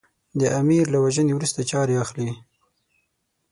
[0.39, 2.29] د امیر له وژنې وروسته چارې اخلي.